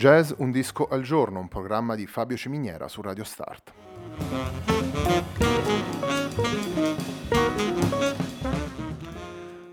[0.00, 3.70] Jazz Un disco al giorno, un programma di Fabio Ciminiera su Radio Start.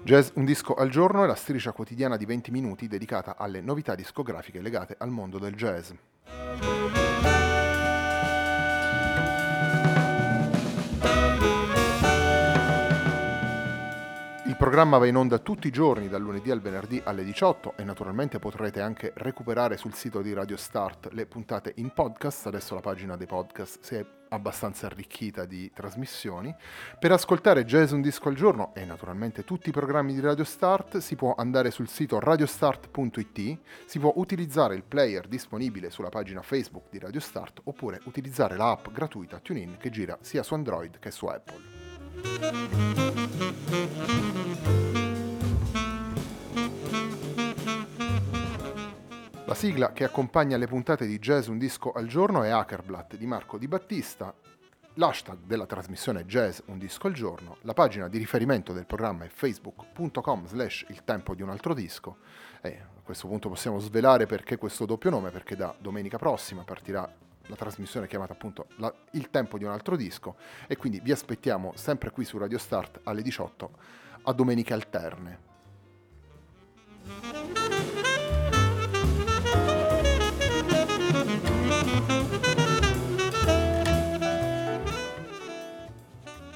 [0.04, 3.96] Jazz Un disco al giorno è la striscia quotidiana di 20 minuti dedicata alle novità
[3.96, 5.92] discografiche legate al mondo del jazz.
[14.78, 18.38] Programma va in onda tutti i giorni, dal lunedì al venerdì alle 18 e naturalmente
[18.38, 23.18] potrete anche recuperare sul sito di Radio Start le puntate in podcast, adesso la pagina
[23.18, 26.54] dei podcast si è abbastanza arricchita di trasmissioni.
[27.00, 30.98] Per ascoltare Jazz Un Disco al Giorno e naturalmente tutti i programmi di Radio Start
[30.98, 36.92] si può andare sul sito radiostart.it, si può utilizzare il player disponibile sulla pagina Facebook
[36.92, 41.26] di Radio Start oppure utilizzare l'app gratuita TuneIn che gira sia su Android che su
[41.26, 41.77] Apple.
[49.46, 53.26] La sigla che accompagna le puntate di Jazz Un Disco al Giorno è Hackerblatt di
[53.26, 54.34] Marco Di Battista.
[54.96, 59.30] L'hashtag della trasmissione Jazz Un Disco al Giorno, la pagina di riferimento del programma è
[59.30, 62.18] facebook.com slash il tempo di un altro disco.
[62.62, 67.10] E a questo punto possiamo svelare perché questo doppio nome, perché da domenica prossima partirà
[67.48, 70.36] la trasmissione chiamata appunto la, Il tempo di un altro disco
[70.68, 73.72] e quindi vi aspettiamo sempre qui su Radio Start alle 18
[74.24, 75.46] a domeniche alterne.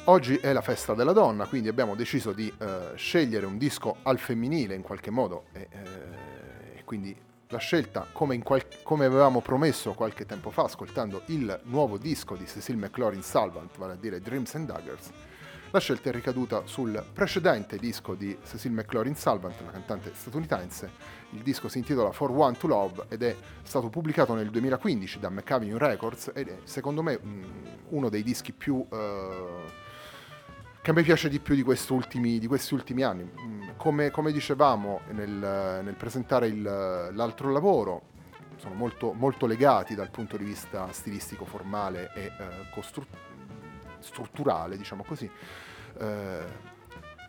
[0.06, 4.20] Oggi è la festa della donna, quindi abbiamo deciso di eh, scegliere un disco al
[4.20, 7.16] femminile in qualche modo e, eh, quindi
[7.52, 12.48] la scelta, come, qual- come, avevamo promesso qualche tempo fa, ascoltando il nuovo disco di
[12.48, 15.12] Cecil McLaurin Salvant, vale a dire Dreams and Daggers,
[15.72, 20.92] la scelta è ricaduta sul precedente disco di Cecil McLaurin Salvant, la cantante statunitense.
[21.32, 25.30] Il disco si intitola For One to Love ed è stato pubblicato nel 2015 da
[25.30, 27.20] McAvenue Records ed è secondo me
[27.90, 28.86] uno dei dischi più...
[28.90, 29.90] Uh,
[30.82, 33.30] che a me piace di più di, di questi ultimi anni.
[33.82, 38.04] Come, come dicevamo nel, nel presentare il, l'altro lavoro,
[38.58, 42.32] sono molto, molto, legati dal punto di vista stilistico, formale e eh,
[42.72, 43.08] costru-
[43.98, 45.28] strutturale, diciamo così.
[45.98, 46.46] Eh,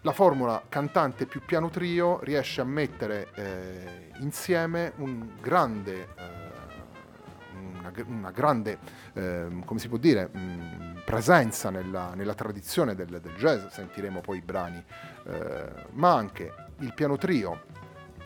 [0.02, 7.92] la formula cantante più piano trio riesce a mettere eh, insieme un grande, eh, una,
[8.08, 8.78] una, grande,
[9.14, 14.20] ehm, come si può dire, mh, mm, presenza nella, nella tradizione del, del, jazz, sentiremo
[14.20, 14.82] poi i brani,
[15.24, 17.64] eh, ma anche il piano trio,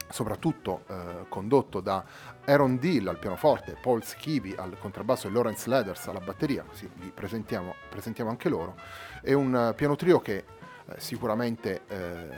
[0.08, 2.04] soprattutto eh, condotto da
[2.44, 7.10] Aaron Dill al pianoforte, Paul Schivi al contrabbasso e Lawrence Leathers alla batteria, così vi
[7.12, 8.76] presentiamo, presentiamo anche loro,
[9.20, 10.36] è un piano trio che
[10.88, 12.28] eh, sicuramente eh,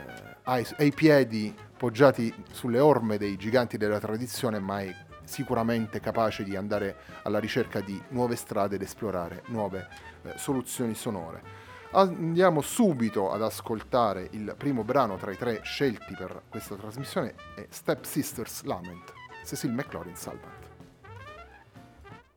[0.43, 4.94] ha i piedi poggiati sulle orme dei giganti della tradizione, ma è
[5.28, 9.86] sicuramente capace di andare alla ricerca di nuove strade ed esplorare nuove
[10.22, 11.66] eh, soluzioni sonore.
[11.92, 17.66] Andiamo subito ad ascoltare il primo brano tra i tre scelti per questa trasmissione, è
[17.70, 19.12] Step Sisters Lament,
[19.44, 20.66] Cecil McLaurin Salvant.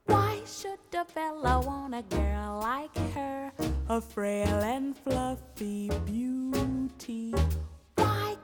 [0.06, 3.52] Why should a fella want a girl like her,
[3.88, 7.34] a frail and fluffy beauty?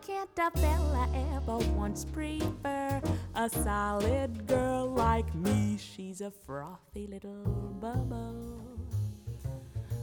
[0.07, 2.76] can't a fella ever once prefer
[3.37, 5.77] a solid girl like me?
[5.77, 8.59] She's a frothy little bubble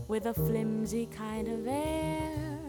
[0.06, 2.60] with a flimsy kind of air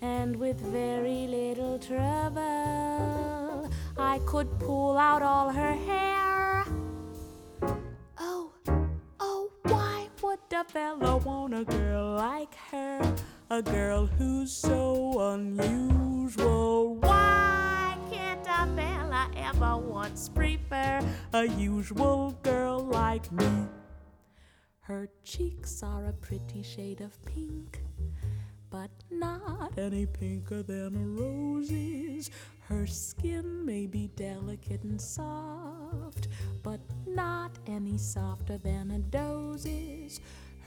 [0.00, 3.70] and with very little trouble.
[3.98, 6.64] I could pull out all her hair.
[8.18, 8.50] Oh,
[9.20, 13.16] oh, why would a fella want a girl like her?
[13.50, 16.96] A girl who's so unusual.
[16.96, 17.17] Why
[19.58, 21.00] fella ever once prefer
[21.32, 23.66] a usual girl like me?
[24.80, 27.82] Her cheeks are a pretty shade of pink,
[28.70, 32.30] but not any pinker than a rose's.
[32.68, 36.28] Her skin may be delicate and soft,
[36.62, 40.20] but not any softer than a doze's.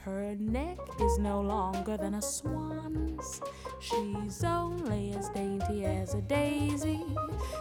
[0.04, 3.40] Her neck is no longer than a swan's.
[3.78, 7.04] She's only as dainty as a daisy.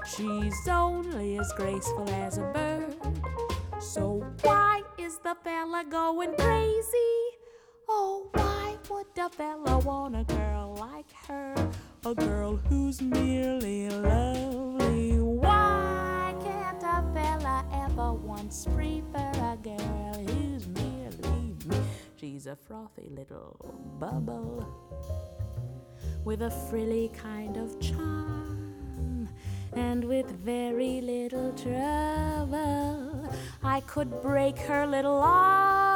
[0.07, 2.95] She's only as graceful as a bird.
[3.79, 7.19] So why is the fella going crazy?
[7.87, 11.53] Oh, why would the fella want a girl like her?
[12.07, 15.20] A girl who's merely lovely.
[22.51, 23.55] A frothy little
[23.97, 24.65] bubble
[26.25, 29.29] with a frilly kind of charm
[29.71, 33.29] and with very little trouble.
[33.63, 35.90] I could break her little arm.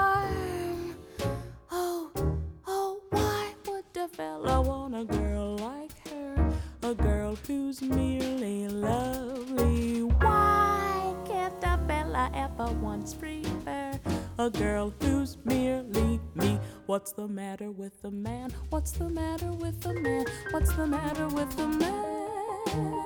[17.55, 18.51] Matter with the man?
[18.69, 20.25] What's the matter with the man?
[20.51, 23.01] What's the matter with the man?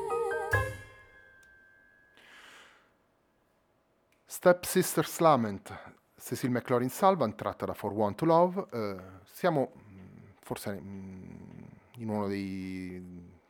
[4.25, 5.71] Step Sisters Lament,
[6.17, 8.67] Cecil McLaurin Salvan, tratta da For Want to Love.
[8.73, 11.67] Eh, siamo mm, forse mm,
[11.97, 12.99] in uno dei,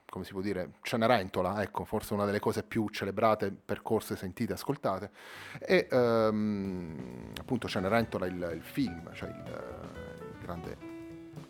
[0.10, 5.12] come si può dire, Cenerentola, ecco, forse una delle cose più celebrate, percorse, sentite, ascoltate.
[5.60, 10.78] E ehm, appunto Cenerentola il, il film, cioè il, il grande,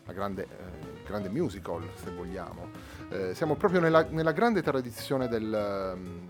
[0.05, 2.69] la grande, eh, grande musical, se vogliamo.
[3.09, 6.27] Eh, siamo proprio nella, nella grande tradizione del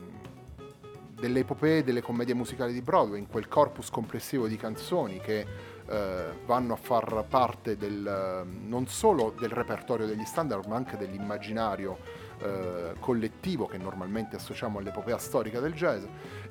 [1.20, 5.46] delle epopee delle commedie musicali di Broadway, in quel corpus complessivo di canzoni che
[5.89, 11.97] eh, vanno a far parte del, non solo del repertorio degli standard, ma anche dell'immaginario
[12.39, 16.03] eh, collettivo che normalmente associamo all'epopea storica del jazz.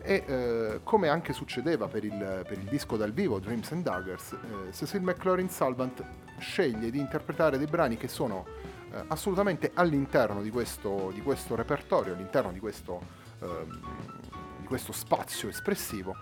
[0.03, 4.33] E eh, come anche succedeva per il, per il, disco dal vivo Dreams and Daggers,
[4.33, 6.03] eh, Cecil McLaurin Salvant
[6.39, 8.47] sceglie di interpretare dei brani che sono
[8.93, 13.81] eh, assolutamente all'interno di questo, di questo repertorio, all'interno di questo ehm,
[14.69, 16.15] questo spazio espressivo,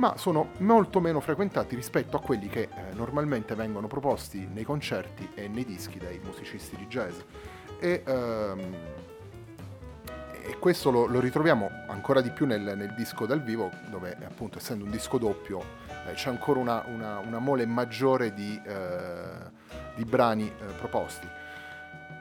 [0.00, 5.28] ma sono molto meno frequentati rispetto a quelli che eh, normalmente vengono proposti nei concerti
[5.34, 7.18] e nei dischi dai musicisti di jazz.
[7.78, 8.76] E, ehm,
[10.42, 14.56] e questo lo, lo, ritroviamo ancora di più nel, nel, disco dal vivo, dove appunto
[14.56, 15.60] essendo un disco doppio
[16.06, 19.50] eh, c'è ancora una, una, una, mole maggiore di, eh,
[19.96, 21.28] di brani eh, proposti.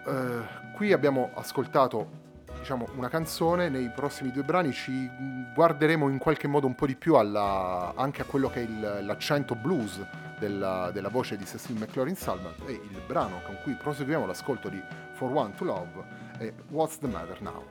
[0.06, 2.28] Eh, qui abbiamo ascoltato
[2.70, 5.10] diciamo, una canzone, nei prossimi due brani ci
[5.56, 9.00] guarderemo in qualche modo un po' di più alla, anche a quello che è il,
[9.02, 10.00] l'accento blues
[10.38, 14.80] della, della, voce di Cecil McLaurin Salman e il brano con cui proseguiamo l'ascolto di
[15.14, 16.06] For One to Love
[16.38, 17.66] è What's the Matter Now?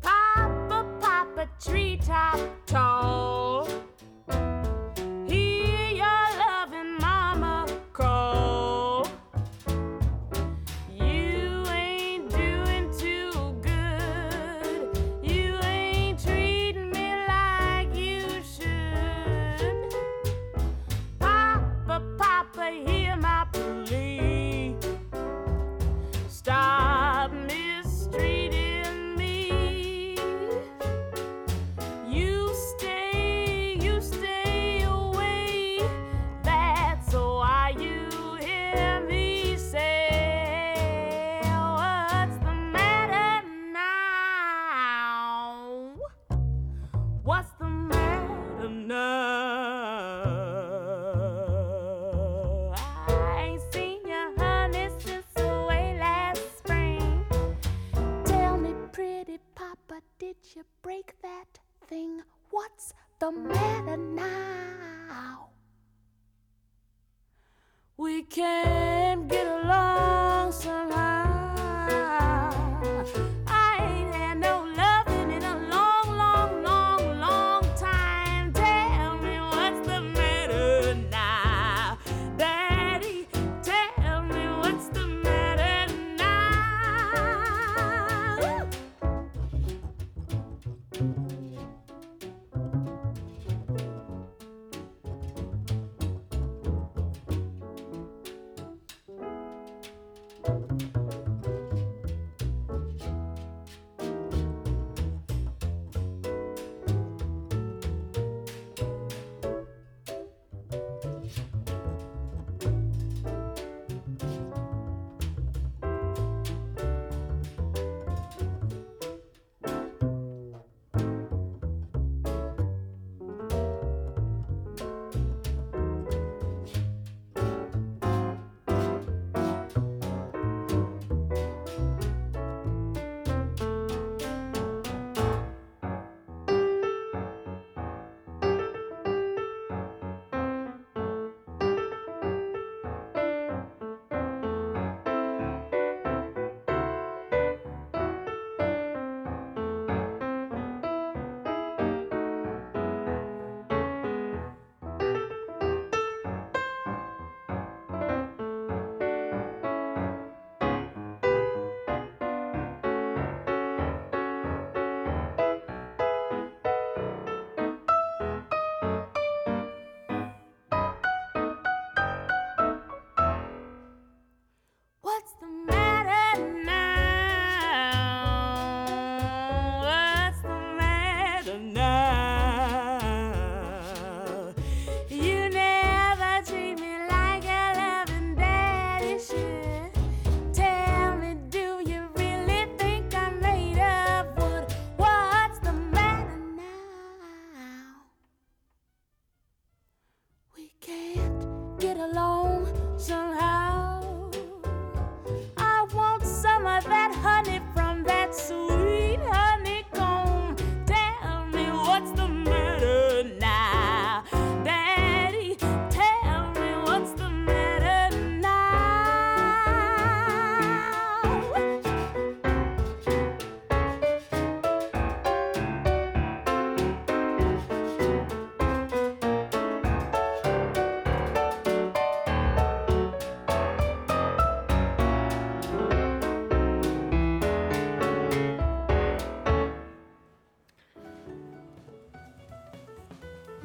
[0.00, 2.87] Papa, papa, treetop, top.
[68.00, 70.17] We can't get along.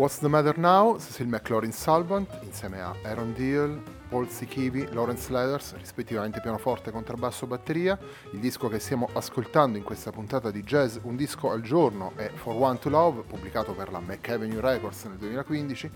[0.03, 0.97] What's the Matter Now?
[0.99, 7.97] Cecil McLaurin Salvant insieme a Aaron Deal, Paul Sikivi, Lawrence Leathers, rispettivamente pianoforte, contrabbasso, batteria.
[8.33, 12.29] Il disco che stiamo ascoltando in questa puntata di jazz, un disco al giorno, è
[12.33, 15.91] For One to Love, pubblicato per la McAvenue Records nel 2015.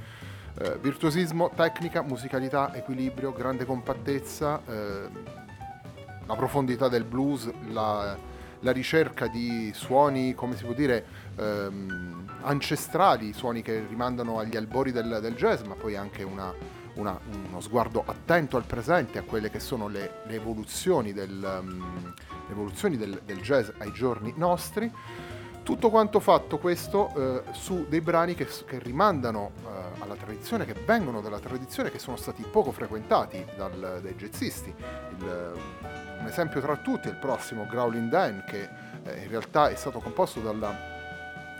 [0.58, 5.10] Eh, virtuosismo, tecnica, musicalità, equilibrio, grande compattezza, eh,
[6.26, 8.18] la profondità del blues, la,
[8.62, 14.92] la ricerca di suoni, come si può dire, ehm, ancestrali, suoni che rimandano agli albori
[14.92, 16.54] del, del jazz, ma poi anche una-
[16.96, 22.52] una- uno sguardo attento al presente, a quelle che sono le, le evoluzioni, del, le
[22.52, 24.92] evoluzioni del- del jazz ai giorni nostri.
[25.64, 30.74] Tutto quanto fatto questo eh, su dei brani che, che rimandano eh, alla tradizione, che
[30.86, 34.74] vengono dalla tradizione, che sono stati poco frequentati dal- dai jazzisti.
[35.18, 35.54] Il,
[36.22, 38.70] un esempio tra tutti è il prossimo Growling Dan, che
[39.04, 40.74] eh, in realtà è stato composto dalla,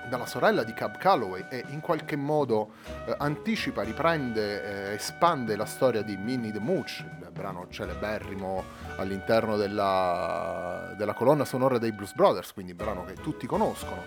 [0.08, 2.72] dalla sorella di Cab Calloway e in qualche modo
[3.06, 8.64] eh, anticipa, riprende, eh, espande la storia di Minnie the Mooch, il brano celeberrimo
[8.98, 14.04] all'interno della, della colonna sonora dei Blues Brothers, quindi brano che tutti conoscono.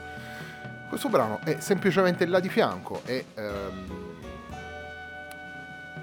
[0.88, 4.19] Questo brano è semplicemente là di fianco e ehm,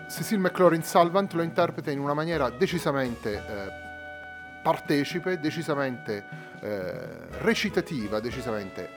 [0.09, 3.85] Cecil McLaurin Salvant lo interpreta in una maniera decisamente eh,
[4.63, 6.23] partecipe, decisamente
[6.61, 8.96] eh, recitativa, decisamente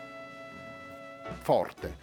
[1.39, 1.97] forte.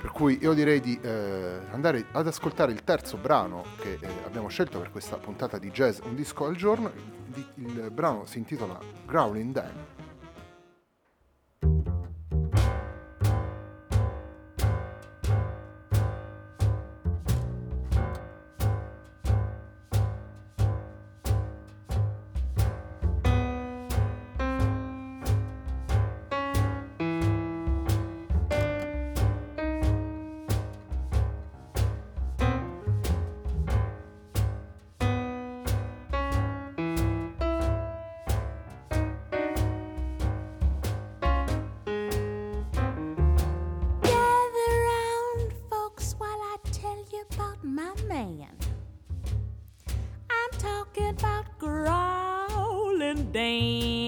[0.00, 4.48] Per cui io direi di eh, andare ad ascoltare il terzo brano che eh, abbiamo
[4.48, 6.92] scelto per questa puntata di jazz Un disco al giorno.
[7.34, 9.95] Il, il brano si intitola Growling Dan.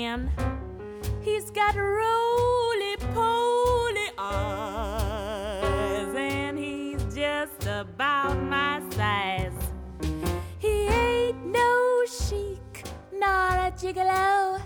[0.09, 0.31] Dan.
[1.21, 9.53] He's got roly poly eyes, and he's just about my size.
[10.59, 14.63] He ain't no chic, nor a gigolo.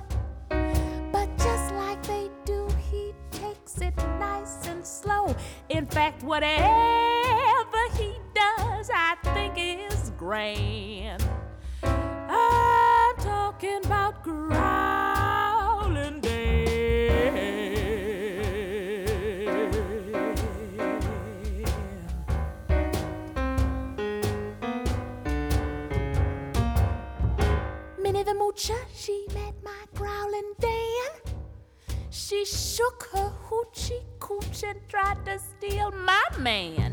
[1.13, 5.35] But just like they do, he takes it nice and slow.
[5.69, 11.25] In fact, whatever he does, I think is grand.
[11.83, 14.92] I'm talking about growling
[36.39, 36.93] man.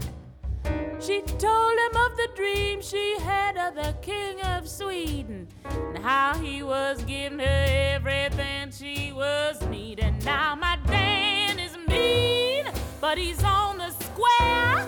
[0.99, 6.35] She told him of the dream she had of the King of Sweden and how
[6.35, 7.65] he was giving her
[7.95, 10.19] everything she was needing.
[10.25, 12.65] Now my Dan is mean,
[12.99, 14.85] but he's on the square.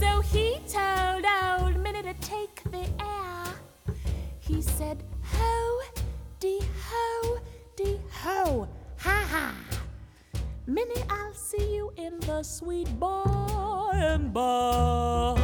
[0.00, 1.24] So he told
[1.60, 3.94] old Minnie to take the air.
[4.40, 5.80] He said, Ho,
[6.40, 7.38] dee ho,
[7.76, 9.63] dee ho, ha ha.
[10.66, 15.34] Minnie, I'll see you in the sweet by and by.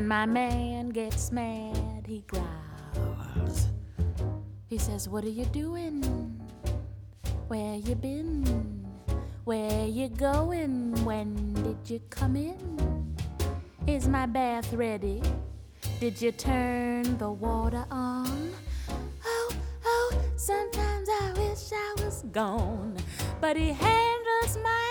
[0.00, 3.66] When my man gets mad, he growls.
[4.66, 6.00] He says, What are you doing?
[7.48, 8.86] Where you been?
[9.44, 10.94] Where you going?
[11.04, 13.14] When did you come in?
[13.86, 15.20] Is my bath ready?
[16.00, 18.54] Did you turn the water on?
[19.26, 19.52] Oh,
[19.84, 22.96] oh, sometimes I wish I was gone.
[23.38, 24.89] But he handles my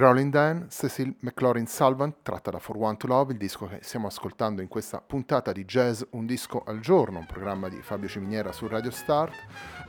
[0.00, 4.06] Growling Dan, Cecil McLaurin Salvant, tratta da For One to Love, il disco che stiamo
[4.06, 8.50] ascoltando in questa puntata di Jazz Un disco al giorno, un programma di Fabio Ciminiera
[8.50, 9.34] su Radio Start.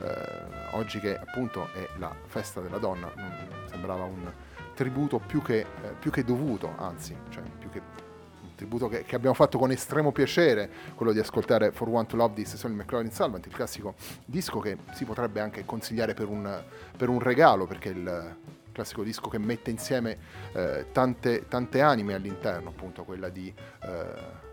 [0.02, 3.10] Eh, oggi che appunto è la festa della donna,
[3.70, 4.30] sembrava un
[4.74, 5.66] tributo più che, eh,
[5.98, 7.80] più che dovuto, anzi, cioè più che
[8.42, 12.16] un tributo che, che abbiamo fatto con estremo piacere, quello di ascoltare For One to
[12.16, 13.94] Love di Cecil McLaurin Salvant, il classico
[14.26, 16.62] disco che si potrebbe anche consigliare per un,
[16.98, 18.36] per un regalo, perché il
[18.72, 20.18] classico disco che mette insieme
[20.52, 24.50] eh, tante, tante anime all'interno, appunto quella di eh,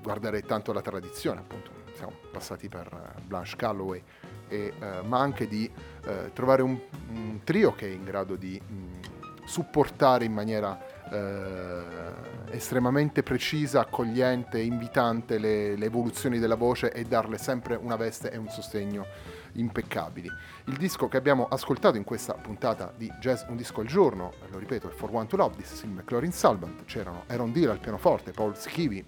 [0.00, 1.74] guardare tanto la tradizione, appunto.
[1.94, 4.02] Siamo passati per eh, Blanche Calloway,
[4.48, 5.70] e, eh, ma anche di
[6.04, 10.78] eh, trovare un, un trio che è in grado di mh, supportare in maniera
[11.10, 18.30] eh, estremamente precisa, accogliente, invitante le, le evoluzioni della voce e darle sempre una veste
[18.30, 19.06] e un sostegno
[19.58, 20.30] impeccabili.
[20.64, 24.58] Il disco che abbiamo ascoltato in questa puntata di Jazz Un disco al giorno, lo
[24.58, 28.32] ripeto, è For One to Love di Cecil McLaurin Salvant, c'erano Aaron Deere al pianoforte,
[28.32, 29.04] Paul Schivi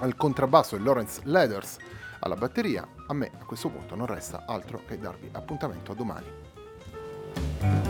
[0.00, 1.76] al contrabbasso e Lawrence Leathers
[2.20, 2.86] alla batteria.
[3.06, 7.87] A me a questo punto non resta altro che darvi appuntamento a domani.